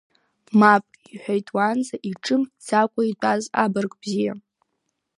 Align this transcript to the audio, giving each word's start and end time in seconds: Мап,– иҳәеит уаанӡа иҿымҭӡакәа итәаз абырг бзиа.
Мап,– 0.59 0.85
иҳәеит 1.13 1.47
уаанӡа 1.55 1.95
иҿымҭӡакәа 2.09 3.01
итәаз 3.09 3.43
абырг 3.63 3.91
бзиа. 4.01 4.33